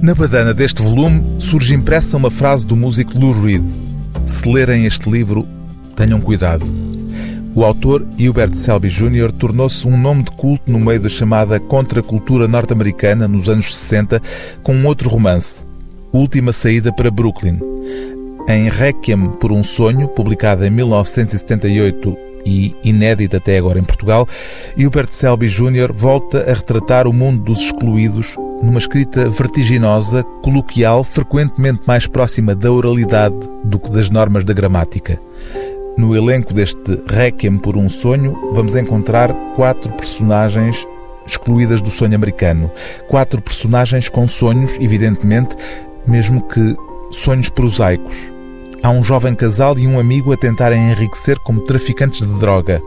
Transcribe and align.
Na 0.00 0.14
badana 0.14 0.54
deste 0.54 0.80
volume 0.80 1.40
surge 1.40 1.74
impressa 1.74 2.16
uma 2.16 2.30
frase 2.30 2.64
do 2.64 2.76
músico 2.76 3.18
Lou 3.18 3.32
Reed. 3.32 3.64
Se 4.26 4.48
lerem 4.48 4.86
este 4.86 5.10
livro, 5.10 5.44
tenham 5.96 6.20
cuidado. 6.20 6.64
O 7.52 7.64
autor, 7.64 8.06
Hubert 8.16 8.54
Selby 8.54 8.88
Jr., 8.88 9.32
tornou-se 9.32 9.88
um 9.88 9.98
nome 9.98 10.22
de 10.22 10.30
culto 10.30 10.70
no 10.70 10.78
meio 10.78 11.00
da 11.00 11.08
chamada 11.08 11.58
contracultura 11.58 12.46
norte-americana 12.46 13.26
nos 13.26 13.48
anos 13.48 13.76
60 13.76 14.22
com 14.62 14.72
um 14.72 14.86
outro 14.86 15.10
romance, 15.10 15.58
Última 16.12 16.52
Saída 16.52 16.92
para 16.92 17.10
Brooklyn. 17.10 17.58
Em 18.48 18.68
Requiem 18.68 19.30
por 19.40 19.50
um 19.50 19.64
Sonho, 19.64 20.06
publicado 20.06 20.64
em 20.64 20.70
1978 20.70 22.16
e 22.46 22.72
inédito 22.84 23.36
até 23.36 23.58
agora 23.58 23.80
em 23.80 23.84
Portugal, 23.84 24.28
Hubert 24.78 25.08
Selby 25.10 25.48
Jr. 25.48 25.92
volta 25.92 26.48
a 26.48 26.54
retratar 26.54 27.08
o 27.08 27.12
mundo 27.12 27.42
dos 27.42 27.62
excluídos 27.62 28.36
numa 28.62 28.78
escrita 28.78 29.28
vertiginosa, 29.28 30.24
coloquial, 30.42 31.04
frequentemente 31.04 31.82
mais 31.86 32.06
próxima 32.06 32.54
da 32.54 32.70
oralidade 32.70 33.36
do 33.64 33.78
que 33.78 33.90
das 33.90 34.10
normas 34.10 34.44
da 34.44 34.52
gramática. 34.52 35.20
No 35.96 36.14
elenco 36.16 36.54
deste 36.54 37.02
Requiem 37.08 37.58
por 37.58 37.76
um 37.76 37.88
Sonho, 37.88 38.52
vamos 38.52 38.74
encontrar 38.74 39.32
quatro 39.54 39.92
personagens 39.94 40.86
excluídas 41.26 41.82
do 41.82 41.90
sonho 41.90 42.14
americano. 42.14 42.70
Quatro 43.08 43.42
personagens 43.42 44.08
com 44.08 44.26
sonhos, 44.26 44.78
evidentemente, 44.80 45.56
mesmo 46.06 46.42
que 46.42 46.76
sonhos 47.10 47.48
prosaicos. 47.48 48.32
Há 48.82 48.90
um 48.90 49.02
jovem 49.02 49.34
casal 49.34 49.78
e 49.78 49.86
um 49.86 49.98
amigo 49.98 50.32
a 50.32 50.36
tentarem 50.36 50.90
enriquecer 50.90 51.38
como 51.40 51.62
traficantes 51.62 52.26
de 52.26 52.38
droga. 52.38 52.80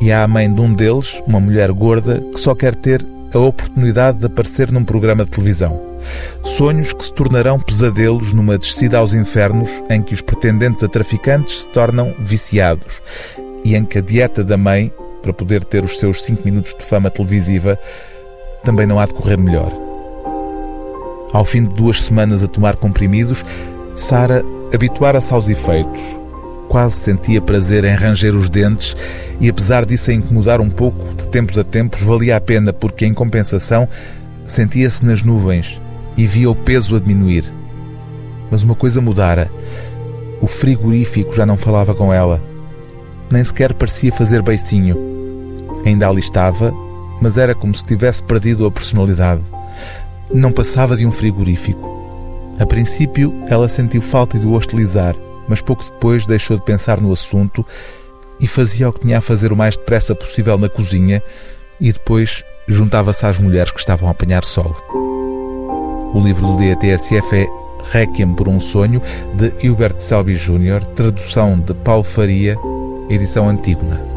E 0.00 0.12
há 0.12 0.22
a 0.22 0.28
mãe 0.28 0.52
de 0.52 0.60
um 0.60 0.72
deles, 0.72 1.22
uma 1.26 1.40
mulher 1.40 1.72
gorda, 1.72 2.20
que 2.32 2.38
só 2.38 2.54
quer 2.54 2.74
ter 2.74 3.04
a 3.34 3.40
oportunidade 3.40 4.18
de 4.18 4.26
aparecer 4.26 4.70
num 4.70 4.84
programa 4.84 5.24
de 5.24 5.30
televisão. 5.30 5.80
Sonhos 6.44 6.92
que 6.92 7.04
se 7.04 7.12
tornarão 7.12 7.58
pesadelos 7.58 8.32
numa 8.32 8.58
descida 8.58 8.98
aos 8.98 9.12
infernos 9.12 9.70
em 9.90 10.02
que 10.02 10.14
os 10.14 10.20
pretendentes 10.20 10.82
a 10.82 10.88
traficantes 10.88 11.60
se 11.60 11.68
tornam 11.68 12.14
viciados 12.18 13.00
e 13.64 13.74
em 13.74 13.84
que 13.84 13.98
a 13.98 14.02
dieta 14.02 14.44
da 14.44 14.56
mãe, 14.56 14.92
para 15.22 15.32
poder 15.32 15.64
ter 15.64 15.84
os 15.84 15.98
seus 15.98 16.22
cinco 16.22 16.42
minutos 16.44 16.74
de 16.78 16.84
fama 16.84 17.10
televisiva, 17.10 17.78
também 18.62 18.86
não 18.86 19.00
há 19.00 19.06
de 19.06 19.14
correr 19.14 19.38
melhor. 19.38 19.72
Ao 21.32 21.44
fim 21.44 21.64
de 21.64 21.74
duas 21.74 22.00
semanas 22.00 22.42
a 22.42 22.46
tomar 22.46 22.76
comprimidos, 22.76 23.44
Sara 23.94 24.44
habituara-se 24.72 25.32
aos 25.32 25.48
efeitos. 25.48 26.23
Quase 26.74 26.96
sentia 26.96 27.40
prazer 27.40 27.84
em 27.84 27.94
ranger 27.94 28.34
os 28.34 28.48
dentes 28.48 28.96
e, 29.40 29.48
apesar 29.48 29.86
disso 29.86 30.10
a 30.10 30.12
incomodar 30.12 30.60
um 30.60 30.68
pouco, 30.68 31.14
de 31.14 31.28
tempos 31.28 31.56
a 31.56 31.62
tempos, 31.62 32.02
valia 32.02 32.36
a 32.36 32.40
pena 32.40 32.72
porque, 32.72 33.06
em 33.06 33.14
compensação, 33.14 33.88
sentia-se 34.44 35.06
nas 35.06 35.22
nuvens 35.22 35.80
e 36.16 36.26
via 36.26 36.50
o 36.50 36.54
peso 36.56 36.96
a 36.96 36.98
diminuir. 36.98 37.44
Mas 38.50 38.64
uma 38.64 38.74
coisa 38.74 39.00
mudara. 39.00 39.48
O 40.40 40.48
frigorífico 40.48 41.32
já 41.32 41.46
não 41.46 41.56
falava 41.56 41.94
com 41.94 42.12
ela. 42.12 42.42
Nem 43.30 43.44
sequer 43.44 43.72
parecia 43.72 44.10
fazer 44.10 44.42
beicinho. 44.42 44.98
Ainda 45.86 46.08
ali 46.08 46.18
estava, 46.18 46.74
mas 47.20 47.38
era 47.38 47.54
como 47.54 47.72
se 47.72 47.84
tivesse 47.84 48.20
perdido 48.20 48.66
a 48.66 48.70
personalidade. 48.72 49.42
Não 50.28 50.50
passava 50.50 50.96
de 50.96 51.06
um 51.06 51.12
frigorífico. 51.12 51.88
A 52.58 52.66
princípio, 52.66 53.32
ela 53.46 53.68
sentiu 53.68 54.02
falta 54.02 54.36
de 54.36 54.44
o 54.44 54.54
hostilizar, 54.54 55.14
mas 55.48 55.60
pouco 55.60 55.84
depois 55.84 56.26
deixou 56.26 56.56
de 56.56 56.64
pensar 56.64 57.00
no 57.00 57.12
assunto 57.12 57.64
e 58.40 58.46
fazia 58.46 58.88
o 58.88 58.92
que 58.92 59.00
tinha 59.00 59.18
a 59.18 59.20
fazer 59.20 59.52
o 59.52 59.56
mais 59.56 59.76
depressa 59.76 60.14
possível 60.14 60.58
na 60.58 60.68
cozinha 60.68 61.22
e 61.80 61.92
depois 61.92 62.44
juntava-se 62.66 63.24
às 63.26 63.38
mulheres 63.38 63.72
que 63.72 63.80
estavam 63.80 64.08
a 64.08 64.12
apanhar 64.12 64.44
sol. 64.44 64.76
O 66.14 66.20
livro 66.20 66.46
do 66.46 66.56
DATSF 66.56 67.36
é 67.36 67.46
Requiem 67.90 68.34
por 68.34 68.48
um 68.48 68.60
Sonho, 68.60 69.02
de 69.34 69.68
Hubert 69.68 69.96
Selby 69.96 70.36
Jr., 70.36 70.84
tradução 70.94 71.58
de 71.58 71.74
Paulo 71.74 72.04
Faria, 72.04 72.56
edição 73.10 73.48
Antígona. 73.48 74.13